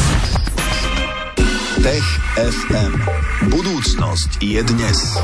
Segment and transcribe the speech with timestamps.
[1.80, 2.04] Tech
[2.36, 2.92] FM.
[3.48, 5.16] Budúcnosť je dnes.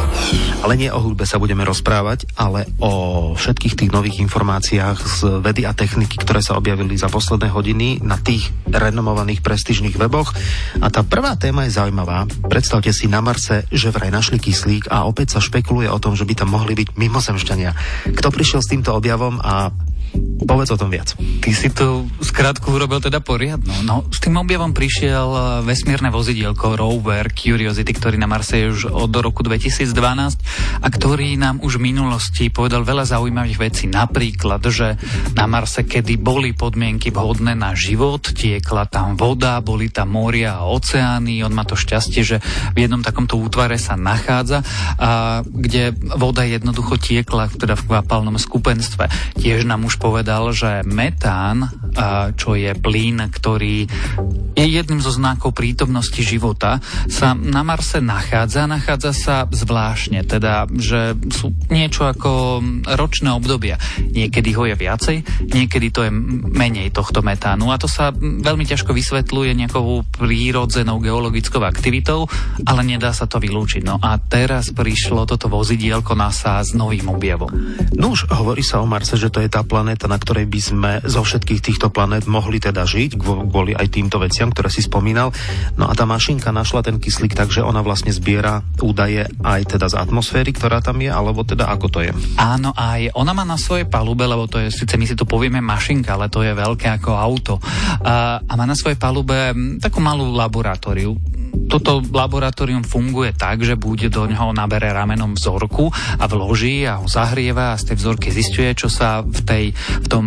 [0.65, 5.69] Ale nie o hudbe sa budeme rozprávať, ale o všetkých tých nových informáciách z vedy
[5.69, 10.33] a techniky, ktoré sa objavili za posledné hodiny na tých renomovaných prestížnych weboch.
[10.81, 12.25] A tá prvá téma je zaujímavá.
[12.49, 16.25] Predstavte si na Marse, že vraj našli kyslík a opäť sa špekuluje o tom, že
[16.25, 17.71] by tam mohli byť mimozemšťania.
[18.17, 19.77] Kto prišiel s týmto objavom a
[20.47, 21.17] Povedz o tom viac.
[21.17, 23.73] Ty si tu skrátku urobil teda poriadno.
[23.83, 28.81] No, s tým objavom prišiel eh, vesmírne vozidielko rover Curiosity, ktorý na Marse je už
[28.93, 29.91] od roku 2012
[30.83, 33.85] a ktorý nám už v minulosti povedal veľa zaujímavých vecí.
[33.91, 34.95] Napríklad, že
[35.35, 40.69] na Marse, kedy boli podmienky vhodné na život, tiekla tam voda, boli tam moria a
[40.69, 41.43] oceány.
[41.43, 42.37] On má to šťastie, že
[42.77, 44.63] v jednom takomto útvare sa nachádza,
[44.97, 49.09] a kde voda jednoducho tiekla teda v kvapalnom skupenstve.
[49.41, 51.67] Tiež nám už povedal, že metán,
[52.39, 53.91] čo je plyn, ktorý
[54.55, 56.79] je jedným zo znakov prítomnosti života,
[57.11, 58.71] sa na Marse nachádza.
[58.71, 63.83] Nachádza sa zvláštne, teda, že sú niečo ako ročné obdobia.
[63.99, 65.17] Niekedy ho je viacej,
[65.51, 66.15] niekedy to je
[66.55, 72.31] menej tohto metánu a to sa veľmi ťažko vysvetľuje nejakou prírodzenou geologickou aktivitou,
[72.63, 73.83] ale nedá sa to vylúčiť.
[73.83, 77.51] No a teraz prišlo toto vozidielko NASA s novým objavom.
[77.99, 80.59] No už hovorí sa o Marse, že to je tá planéta, planéta, na ktorej by
[80.59, 85.31] sme zo všetkých týchto planét mohli teda žiť, kvôli aj týmto veciam, ktoré si spomínal.
[85.79, 89.95] No a tá mašinka našla ten kyslík, takže ona vlastne zbiera údaje aj teda z
[89.95, 92.11] atmosféry, ktorá tam je, alebo teda ako to je?
[92.35, 95.63] Áno, aj ona má na svojej palube, lebo to je, síce my si to povieme
[95.63, 97.63] mašinka, ale to je veľké ako auto.
[98.03, 101.15] A, a má na svojej palube takú malú laboratóriu
[101.67, 105.91] toto laboratórium funguje tak, že bude do ňoho nabere ramenom vzorku
[106.21, 110.07] a vloží a ho zahrieva a z tej vzorky zistuje, čo sa v tej, v
[110.07, 110.25] tom,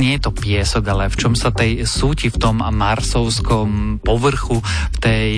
[0.00, 4.98] nie je to piesok, ale v čom sa tej súti v tom marsovskom povrchu, v
[4.98, 5.28] tej,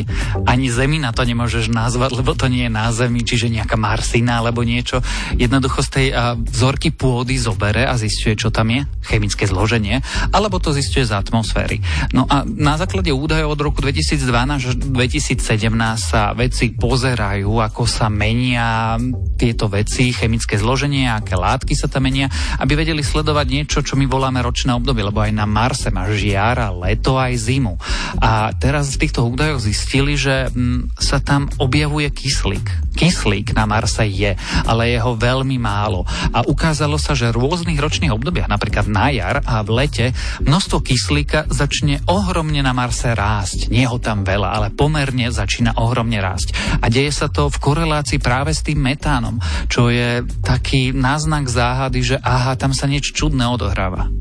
[0.46, 4.38] ani zemi na to nemôžeš nazvať, lebo to nie je na zemi, čiže nejaká marsina
[4.38, 5.02] alebo niečo.
[5.34, 6.06] Jednoducho z tej
[6.38, 9.98] vzorky pôdy zobere a zistuje, čo tam je, chemické zloženie,
[10.30, 11.82] alebo to zistuje z atmosféry.
[12.14, 19.00] No a na základe údajov od roku 2012 2017 sa vedci pozerajú, ako sa menia
[19.34, 22.28] tieto veci, chemické zloženie, aké látky sa tam menia,
[22.60, 26.70] aby vedeli sledovať niečo, čo my voláme ročné obdobie, lebo aj na Marse má žiara,
[26.70, 27.74] leto aj zimu.
[28.22, 32.94] A teraz v týchto údajoch zistili, že m, mm, sa tam objavuje kyslík.
[32.94, 36.06] Kyslík na Marse je, ale je ho veľmi málo.
[36.30, 40.06] A ukázalo sa, že v rôznych ročných obdobiach, napríklad na jar a v lete,
[40.46, 43.66] množstvo kyslíka začne ohromne na Marse rásť.
[43.72, 46.52] Nie ho tam veľa, ale pom pomerne začína ohromne rásť.
[46.84, 49.40] A deje sa to v korelácii práve s tým metánom,
[49.72, 54.12] čo je taký náznak záhady, že aha, tam sa niečo čudné odohráva.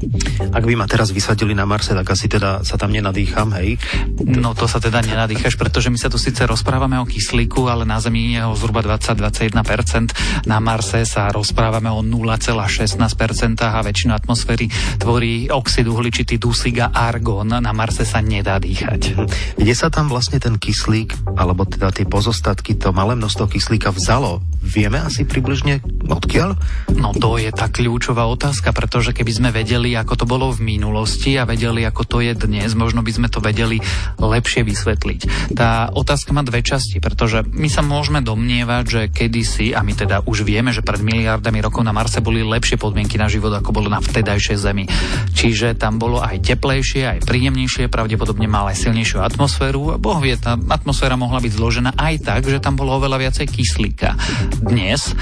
[0.51, 3.77] Ak by ma teraz vysadili na Marse, tak asi teda sa tam nenadýcham, hej?
[4.21, 8.01] No to sa teda nenadýchaš, pretože my sa tu síce rozprávame o kyslíku, ale na
[8.01, 10.47] Zemi je ho zhruba 20-21%.
[10.49, 14.67] Na Marse sa rozprávame o 0,16% a väčšinu atmosféry
[14.97, 17.53] tvorí oxid uhličitý dusík a argón.
[17.53, 19.15] Na Marse sa nedá dýchať.
[19.57, 24.43] Kde sa tam vlastne ten kyslík, alebo teda tie pozostatky, to malé množstvo kyslíka vzalo?
[24.61, 26.53] Vieme asi približne odkiaľ?
[26.97, 31.37] No to je tá kľúčová otázka, pretože keby sme vedeli, ako to bolo v minulosti
[31.37, 33.77] a vedeli, ako to je dnes, možno by sme to vedeli
[34.17, 35.53] lepšie vysvetliť.
[35.53, 40.25] Tá otázka má dve časti, pretože my sa môžeme domnievať, že kedysi, a my teda
[40.25, 43.87] už vieme, že pred miliardami rokov na Marse boli lepšie podmienky na život, ako bolo
[43.87, 44.89] na vtedajšej Zemi.
[45.37, 50.01] Čiže tam bolo aj teplejšie, aj príjemnejšie, pravdepodobne mal aj silnejšiu atmosféru.
[50.01, 54.17] Boh vie, tá atmosféra mohla byť zložená aj tak, že tam bolo oveľa viacej kyslíka.
[54.57, 55.13] Dnes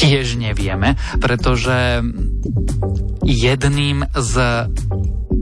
[0.00, 2.00] tiež nevieme, pretože
[3.24, 4.34] jedným z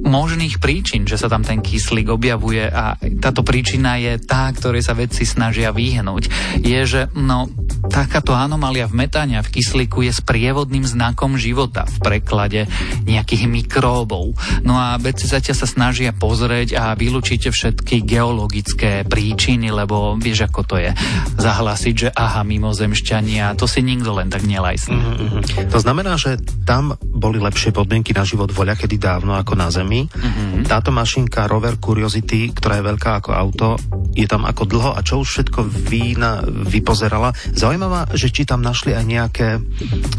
[0.08, 4.96] možných príčin, že sa tam ten kyslík objavuje a táto príčina je tá, ktorej sa
[4.96, 6.24] vedci snažia vyhnúť,
[6.64, 7.50] je, že no,
[7.86, 12.60] takáto anomália v metáne a v kyslíku je sprievodným znakom života v preklade
[13.06, 14.34] nejakých mikróbov.
[14.66, 20.60] No a vedci zatiaľ sa snažia pozrieť a vylúčiť všetky geologické príčiny, lebo vieš, ako
[20.66, 20.90] to je.
[21.38, 24.98] Zahlasiť, že aha, mimozemšťania, to si nikto len tak nelajsne.
[24.98, 25.70] Mm-hmm.
[25.70, 30.08] To znamená, že tam boli lepšie podmienky na život voľa, kedy dávno ako na Zemi
[30.08, 30.66] Mm-hmm.
[30.68, 33.68] Táto mašinka Rover Curiosity, ktorá je veľká ako auto,
[34.12, 37.30] je tam ako dlho a čo už všetko vína vypozerala.
[37.68, 39.48] Zaujímavá, že či tam našli aj nejaké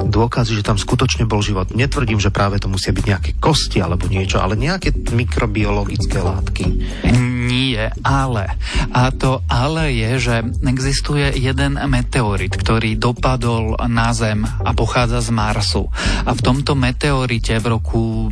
[0.05, 1.73] dôkazy, že tam skutočne bol život.
[1.73, 6.65] Netvrdím, že práve to musia byť nejaké kosti alebo niečo, ale nejaké mikrobiologické látky.
[7.39, 8.59] Nie, ale.
[8.91, 10.35] A to ale je, že
[10.67, 15.87] existuje jeden meteorit, ktorý dopadol na Zem a pochádza z Marsu.
[16.27, 18.27] A v tomto meteorite v roku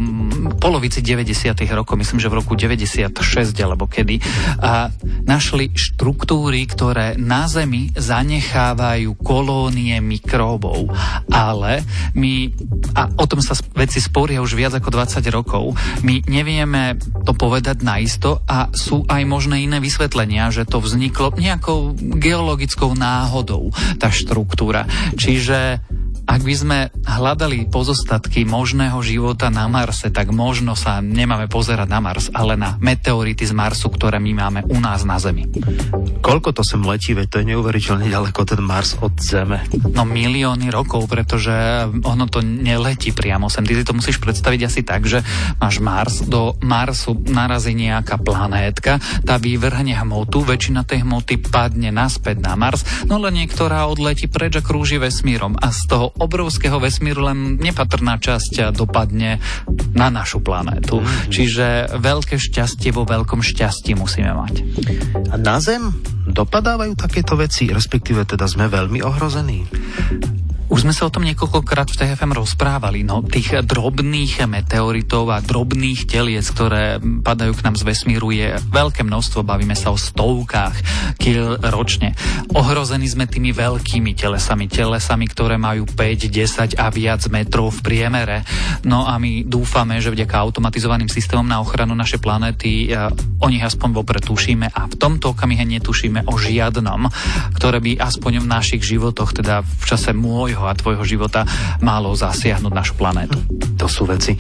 [0.60, 1.56] polovici 90.
[1.72, 3.16] rokov, myslím, že v roku 96
[3.64, 4.20] alebo kedy,
[4.60, 4.92] a
[5.24, 10.92] našli štruktúry, ktoré na Zemi zanechávajú kolónie mikróbov.
[11.32, 11.86] Ale
[12.18, 12.52] my,
[12.98, 17.86] a o tom sa veci sporia už viac ako 20 rokov, my nevieme to povedať
[17.86, 23.70] naisto a sú aj možné iné vysvetlenia, že to vzniklo nejakou geologickou náhodou,
[24.02, 24.90] tá štruktúra.
[25.14, 25.84] Čiže
[26.28, 26.78] ak by sme
[27.08, 32.76] hľadali pozostatky možného života na Marse, tak možno sa nemáme pozerať na Mars, ale na
[32.84, 35.48] meteority z Marsu, ktoré my máme u nás na Zemi.
[36.20, 39.64] Koľko to sem letí, veď to je neuveriteľne ďaleko ten Mars od Zeme.
[39.96, 43.64] No milióny rokov, pretože ono to neletí priamo sem.
[43.64, 45.24] Ty si to musíš predstaviť asi tak, že
[45.64, 52.44] máš Mars, do Marsu narazí nejaká planétka, tá vyvrhne hmotu, väčšina tej hmoty padne naspäť
[52.44, 57.26] na Mars, no len niektorá odletí preč a krúži vesmírom a z toho obrovského vesmíru
[57.26, 59.42] len nepatrná časť dopadne
[59.94, 61.02] na našu planétu.
[61.02, 61.30] Mm-hmm.
[61.32, 61.66] Čiže
[61.98, 64.56] veľké šťastie vo veľkom šťastí musíme mať.
[65.34, 65.94] A na Zem
[66.28, 69.66] dopadávajú takéto veci, respektíve teda sme veľmi ohrození?
[70.78, 76.06] Už sme sa o tom niekoľkokrát v TFM rozprávali, no tých drobných meteoritov a drobných
[76.06, 80.78] teliec, ktoré padajú k nám z vesmíru je veľké množstvo, bavíme sa o stovkách
[81.18, 82.14] kil ročne.
[82.54, 88.46] Ohrození sme tými veľkými telesami, telesami, ktoré majú 5, 10 a viac metrov v priemere.
[88.86, 93.02] No a my dúfame, že vďaka automatizovaným systémom na ochranu našej planéty e,
[93.42, 97.10] o nich aspoň vopred tušíme a v tomto okamihe netušíme o žiadnom,
[97.58, 101.48] ktoré by aspoň v našich životoch, teda v čase môjho a tvojho života
[101.82, 103.40] málo zasiahnuť našu planétu.
[103.78, 104.36] To sú veci.
[104.36, 104.40] E,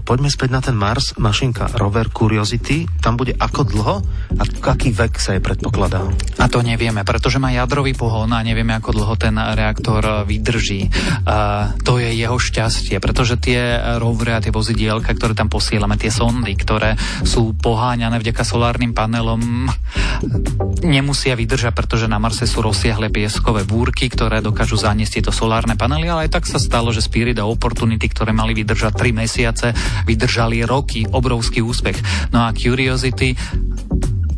[0.00, 2.86] poďme späť na ten Mars, mašinka rover Curiosity.
[3.02, 3.94] Tam bude ako dlho
[4.38, 4.42] a
[4.72, 6.06] aký vek sa je predpokladá?
[6.38, 10.86] A to nevieme, pretože má jadrový pohon a nevieme, ako dlho ten reaktor vydrží.
[10.86, 10.90] E,
[11.82, 16.54] to je jeho šťastie, pretože tie rovery a tie vozidielka, ktoré tam posielame, tie sondy,
[16.54, 16.94] ktoré
[17.26, 19.68] sú poháňané vďaka solárnym panelom,
[20.80, 26.06] nemusia vydržať, pretože na Marse sú rozsiahle pieskové búrky, ktoré dokážu zaniesť tieto solárne panely,
[26.06, 29.74] ale aj tak sa stalo, že Spirit a Opportunity, ktoré mali vydržať 3 mesiace,
[30.06, 31.98] vydržali roky, obrovský úspech.
[32.30, 33.34] No a Curiosity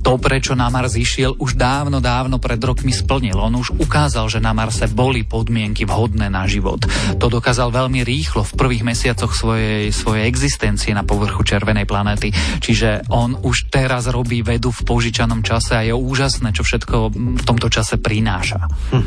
[0.03, 3.39] to, prečo na Mars išiel, už dávno, dávno pred rokmi splnil.
[3.39, 6.83] On už ukázal, že na Marse boli podmienky vhodné na život.
[7.23, 12.35] To dokázal veľmi rýchlo v prvých mesiacoch svojej, svojej existencie na povrchu červenej planéty.
[12.59, 17.43] Čiže on už teraz robí vedu v požičanom čase a je úžasné, čo všetko v
[17.47, 18.67] tomto čase prináša.
[18.91, 19.05] Hm.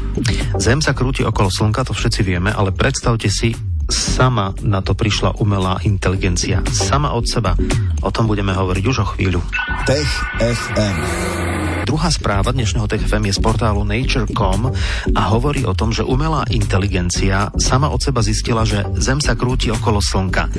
[0.58, 3.52] Zem sa krúti okolo Slnka, to všetci vieme, ale predstavte si,
[3.90, 6.62] sama na to prišla umelá inteligencia.
[6.72, 7.54] Sama od seba.
[8.02, 9.42] O tom budeme hovoriť už o chvíľu.
[9.86, 10.10] Tech
[10.42, 11.55] FM.
[11.86, 14.74] Druhá správa dnešného TFM je z portálu Nature.com
[15.14, 19.70] a hovorí o tom, že umelá inteligencia sama od seba zistila, že Zem sa krúti
[19.70, 20.50] okolo Slnka.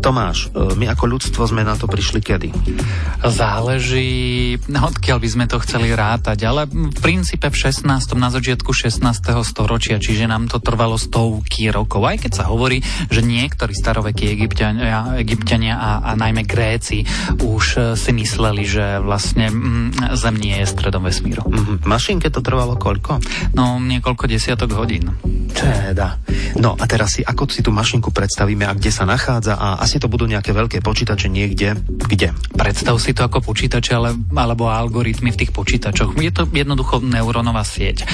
[0.00, 2.48] Tomáš, e, my ako ľudstvo sme na to prišli kedy?
[3.20, 7.84] Záleží, odkiaľ by sme to chceli rátať, ale v princípe v 16.
[8.16, 9.44] na začiatku 16.
[9.44, 12.00] storočia, čiže nám to trvalo stovky rokov.
[12.08, 12.80] Aj keď sa hovorí,
[13.12, 17.04] že niektorí starovekí egyptiania, egyptiania a, a najmä Gréci
[17.44, 21.44] už e, si mysleli, že vlastne mm, Zem nie je stredom vesmíru.
[21.44, 21.76] Mm-hmm.
[21.86, 23.18] Mašinke to trvalo koľko?
[23.56, 25.12] No, niekoľko desiatok hodín.
[25.52, 26.20] Teda.
[26.56, 30.00] No a teraz si, ako si tú mašinku predstavíme a kde sa nachádza a asi
[30.00, 31.76] to budú nejaké veľké počítače niekde,
[32.08, 32.32] kde?
[32.56, 36.16] Predstav si to ako počítače ale, alebo algoritmy v tých počítačoch.
[36.16, 38.04] Je to jednoducho neurónová sieť.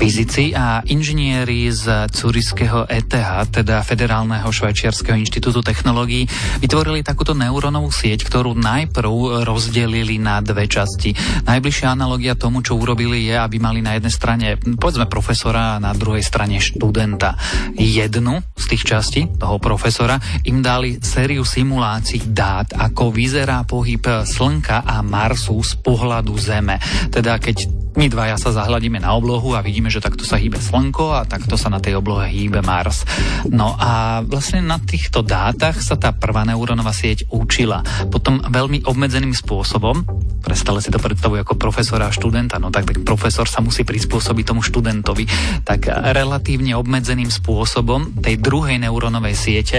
[0.00, 3.12] Fyzici a inžinieri z Curiského ETH,
[3.52, 6.24] teda Federálneho švajčiarského inštitútu technológií,
[6.56, 11.12] vytvorili takúto neurónovú sieť, ktorú najprv rozdelili na dve časti.
[11.44, 15.92] Najbližšia analogia tomu, čo urobili, je, aby mali na jednej strane, povedzme, profesora a na
[15.92, 17.36] druhej strane študenta.
[17.76, 20.16] Jednu z tých častí toho profesora
[20.48, 26.80] im dali sériu simulácií dát, ako vyzerá pohyb Slnka a Marsu z pohľadu Zeme.
[27.12, 31.18] Teda keď my dvaja sa zahľadíme na oblohu a vidíme, že takto sa hýbe Slnko
[31.18, 33.02] a takto sa na tej oblohe hýbe Mars.
[33.50, 37.82] No a vlastne na týchto dátach sa tá prvá neurónová sieť učila.
[38.08, 40.06] Potom veľmi obmedzeným spôsobom,
[40.40, 44.44] prestále si to predstavujú ako profesora a študenta, no tak, tak profesor sa musí prispôsobiť
[44.46, 45.26] tomu študentovi,
[45.66, 49.78] tak relatívne obmedzeným spôsobom tej druhej neurónovej siete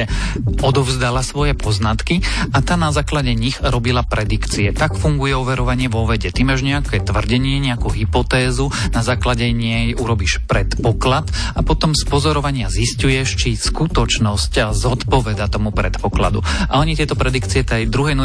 [0.61, 2.19] odovzdala svoje poznatky
[2.51, 4.75] a tá na základe nich robila predikcie.
[4.75, 6.33] Tak funguje overovanie vo vede.
[6.33, 12.73] Ty máš nejaké tvrdenie, nejakú hypotézu, na základe nej urobíš predpoklad a potom z pozorovania
[12.73, 16.41] zistuješ, či skutočnosť zodpoveda tomu predpokladu.
[16.67, 18.17] A oni tieto predikcie tej druhej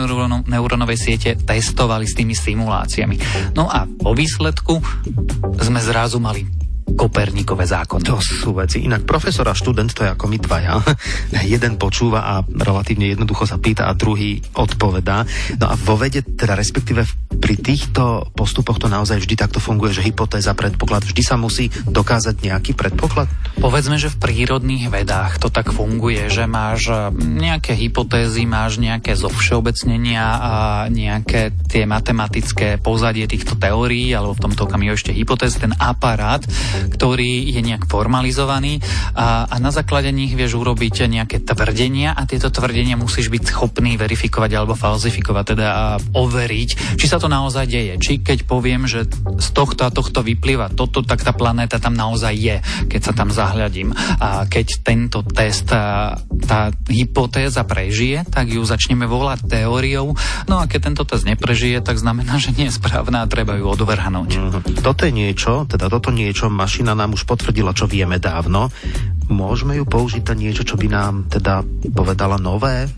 [0.48, 3.16] neurónovej siete testovali s tými simuláciami.
[3.52, 4.80] No a po výsledku
[5.60, 8.06] sme zrazu mali Koperníkové zákony.
[8.06, 8.86] To sú veci.
[8.86, 10.78] Inak profesor a študent, to je ako my dvaja.
[11.42, 15.26] Jeden počúva a relatívne jednoducho sa pýta a druhý odpovedá.
[15.58, 17.02] No a vo vede, teda respektíve
[17.36, 22.46] pri týchto postupoch to naozaj vždy takto funguje, že hypotéza, predpoklad, vždy sa musí dokázať
[22.46, 23.26] nejaký predpoklad?
[23.56, 29.16] Povedzme, že v prírodných vedách to tak funguje, že máš eh, nejaké hypotézy, máš nejaké
[29.16, 30.52] zovšeobecnenia a
[30.92, 36.44] nejaké tie matematické pozadie týchto teórií, alebo v tomto okamihu ešte hypotéz, ten aparát,
[36.92, 38.84] ktorý je nejak formalizovaný
[39.16, 43.96] a, a na základe nich vieš urobiť nejaké tvrdenia a tieto tvrdenia musíš byť schopný
[43.96, 48.00] verifikovať alebo falzifikovať, teda a overiť, či sa to naozaj deje.
[48.00, 49.04] Či keď poviem, že
[49.40, 52.56] z tohto a tohto vyplýva toto, tak tá planéta tam naozaj je,
[52.88, 53.94] keď sa tam zahľadím.
[54.18, 56.18] A keď tento test, tá,
[56.90, 60.18] hypotéza prežije, tak ju začneme volať teóriou.
[60.50, 63.70] No a keď tento test neprežije, tak znamená, že nie je správna a treba ju
[63.70, 64.30] odvrhnúť.
[64.34, 64.82] Mm-hmm.
[64.82, 68.74] Toto je niečo, teda toto niečo mašina nám už potvrdila, čo vieme dávno.
[69.30, 71.62] Môžeme ju použiť na niečo, čo by nám teda
[71.94, 72.90] povedala nové?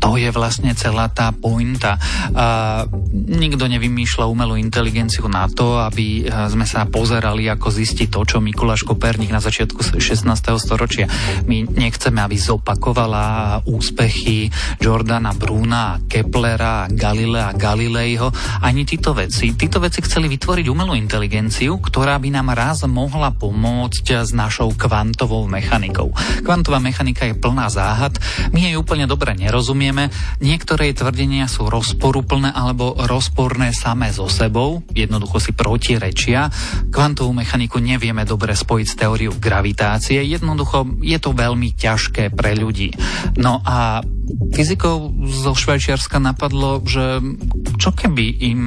[0.00, 2.00] To je vlastne celá tá pointa.
[2.32, 8.36] A nikto nevymýšľa umelú inteligenciu na to, aby sme sa pozerali, ako zistiť to, čo
[8.40, 10.24] Mikuláš Koperník na začiatku 16.
[10.56, 11.04] storočia.
[11.44, 14.48] My nechceme, aby zopakovala úspechy
[14.80, 18.32] Jordana Bruna, Keplera, Galilea Galileiho.
[18.64, 19.52] Ani títo veci.
[19.52, 25.44] Títo veci chceli vytvoriť umelú inteligenciu, ktorá by nám raz mohla pomôcť s našou kvantovou
[25.44, 26.08] mechanikou.
[26.40, 28.16] Kvantová mechanika je plná záhad,
[28.56, 30.06] my jej úplne dobre nerozumieme, vieme,
[30.38, 36.46] niektoré tvrdenia sú rozporuplné alebo rozporné samé so sebou, jednoducho si protirečia.
[36.94, 42.94] Kvantovú mechaniku nevieme dobre spojiť s teóriou gravitácie, jednoducho je to veľmi ťažké pre ľudí.
[43.34, 44.06] No a
[44.54, 47.18] fyzikov zo Švajčiarska napadlo, že
[47.82, 48.62] čo keby im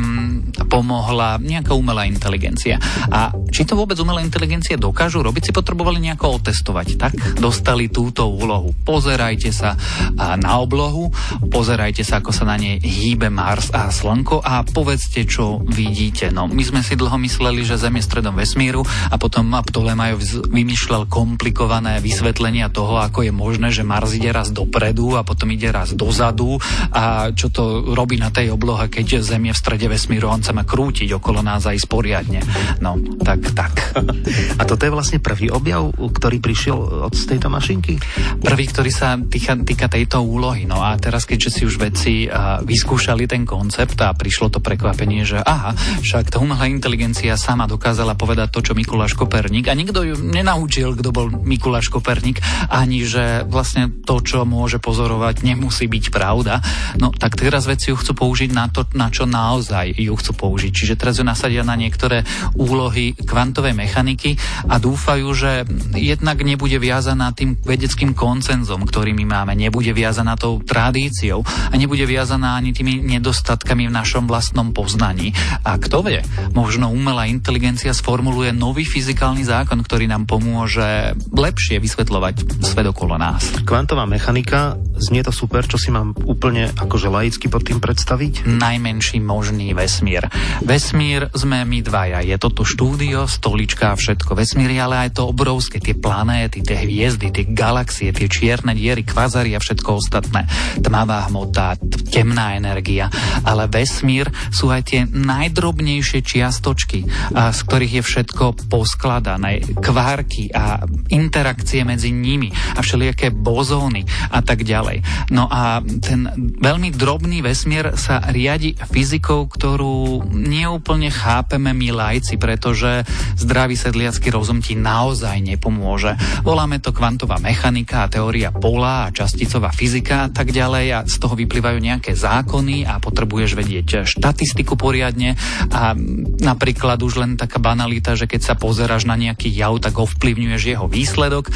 [0.68, 2.84] pomohla nejaká umelá inteligencia.
[3.08, 6.88] A či to vôbec umelá inteligencia dokážu robiť, si potrebovali nejako otestovať.
[7.00, 8.76] Tak dostali túto úlohu.
[8.84, 9.80] Pozerajte sa
[10.18, 11.13] na oblohu,
[11.50, 16.30] pozerajte sa, ako sa na nej hýbe Mars a Slnko a povedzte, čo vidíte.
[16.34, 21.08] No, my sme si dlho mysleli, že Zem je stredom vesmíru a potom Ptolemajov vymýšľal
[21.08, 25.94] komplikované vysvetlenia toho, ako je možné, že Mars ide raz dopredu a potom ide raz
[25.94, 26.58] dozadu
[26.92, 30.52] a čo to robí na tej oblohe, keď Zem je v strede vesmíru, on sa
[30.52, 32.42] má krútiť okolo nás aj sporiadne.
[32.80, 33.74] No, tak, tak.
[34.62, 38.00] A toto je vlastne prvý objav, ktorý prišiel od tejto mašinky?
[38.40, 40.66] Prvý, ktorý sa týka, týka tejto úlohy.
[40.68, 42.32] No a teraz, keďže si už vedci
[42.64, 48.16] vyskúšali ten koncept a prišlo to prekvapenie, že aha, však tá umelá inteligencia sama dokázala
[48.16, 52.40] povedať to, čo Mikuláš Koperník a nikto ju nenaučil, kto bol Mikuláš Koperník,
[52.72, 56.64] ani že vlastne to, čo môže pozorovať, nemusí byť pravda.
[56.96, 60.72] No tak teraz vedci ju chcú použiť na to, na čo naozaj ju chcú použiť.
[60.72, 62.24] Čiže teraz ju nasadia na niektoré
[62.56, 64.40] úlohy kvantovej mechaniky
[64.72, 65.68] a dúfajú, že
[65.98, 71.74] jednak nebude viazaná tým vedeckým koncenzom, ktorý my máme, nebude viazaná tou tra- tradíciou a
[71.74, 75.34] nebude viazaná ani tými nedostatkami v našom vlastnom poznaní.
[75.66, 76.22] A kto vie,
[76.54, 83.42] možno umelá inteligencia sformuluje nový fyzikálny zákon, ktorý nám pomôže lepšie vysvetľovať svet okolo nás.
[83.66, 88.46] Kvantová mechanika, znie to super, čo si mám úplne akože laicky pod tým predstaviť?
[88.46, 90.30] Najmenší možný vesmír.
[90.62, 92.22] Vesmír sme my dvaja.
[92.22, 94.38] Je toto štúdio, stolička a všetko.
[94.38, 99.02] Vesmír je ale aj to obrovské, tie planéty, tie hviezdy, tie galaxie, tie čierne diery,
[99.02, 100.46] kvazary a všetko ostatné
[100.84, 101.80] tmavá hmota,
[102.12, 103.08] temná energia,
[103.48, 111.88] ale vesmír sú aj tie najdrobnejšie čiastočky, z ktorých je všetko poskladané, kvárky a interakcie
[111.88, 115.02] medzi nimi a všelijaké bozóny a tak ďalej.
[115.32, 116.28] No a ten
[116.60, 123.08] veľmi drobný vesmír sa riadi fyzikou, ktorú neúplne chápeme my lajci, pretože
[123.40, 126.20] zdravý sedliacký rozum ti naozaj nepomôže.
[126.44, 131.00] Voláme to kvantová mechanika a teória pola a časticová fyzika a tak ďalej ďalej a
[131.06, 135.38] z toho vyplývajú nejaké zákony a potrebuješ vedieť štatistiku poriadne
[135.70, 135.94] a
[136.42, 140.90] napríklad už len taká banalita, že keď sa pozeráš na nejaký jav, tak ovplyvňuješ jeho
[140.90, 141.54] výsledok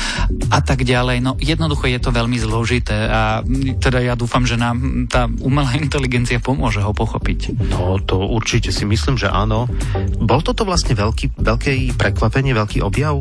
[0.54, 1.18] a tak ďalej.
[1.26, 3.42] No jednoducho je to veľmi zložité a
[3.82, 7.58] teda ja dúfam, že nám tá umelá inteligencia pomôže ho pochopiť.
[7.74, 9.66] No to určite si myslím, že áno.
[10.22, 13.18] Bol toto vlastne veľký, veľké prekvapenie, veľký objav?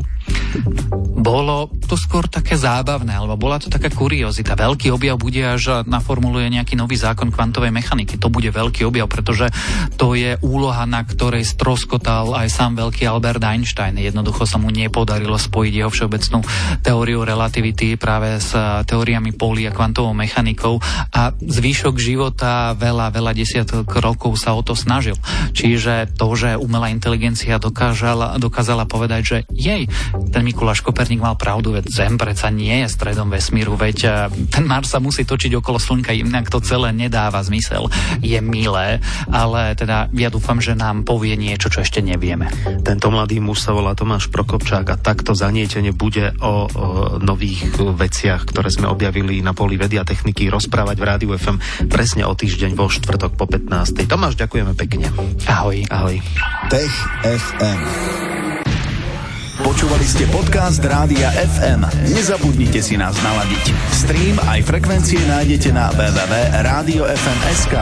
[1.17, 4.53] Bolo to skôr také zábavné, alebo bola to taká kuriozita.
[4.53, 8.17] Veľký objav bude až naformuluje nejaký nový zákon kvantovej mechaniky.
[8.17, 9.51] To bude veľký objav, pretože
[9.99, 13.99] to je úloha, na ktorej stroskotal aj sám veľký Albert Einstein.
[13.99, 16.39] Jednoducho sa mu nepodarilo spojiť jeho všeobecnú
[16.79, 18.55] teóriu relativity práve s
[18.87, 20.79] teóriami poli a kvantovou mechanikou
[21.11, 25.19] a zvyšok života veľa, veľa desiatok rokov sa o to snažil.
[25.51, 29.91] Čiže to, že umelá inteligencia dokážala, dokázala povedať, že jej,
[30.31, 34.11] ten Mikuláš Koperník mal pravdu, veď Zem predsa nie je stredom vesmíru, veď eh,
[34.47, 37.91] ten Mars sa musí točiť okolo Slnka, inak to celé nedáva zmysel.
[38.23, 42.47] Je milé, ale teda ja dúfam, že nám povie niečo, čo ešte nevieme.
[42.87, 46.55] Tento mladý muž sa volá Tomáš Prokopčák a takto zanietenie bude o, o
[47.19, 51.59] nových veciach, ktoré sme objavili na poli vedia techniky rozprávať v Rádiu FM
[51.91, 54.05] presne o týždeň vo štvrtok po 15.
[54.05, 55.09] Tomáš, ďakujeme pekne.
[55.49, 55.81] Ahoj.
[55.89, 56.21] Ahoj.
[56.69, 56.93] Tech
[57.25, 58.56] FM.
[59.67, 61.83] Počúvali ste podcast Rádia FM.
[62.15, 63.75] Nezabudnite si nás naladiť.
[63.91, 67.75] Stream aj frekvencie nájdete na www.radiofm.sk.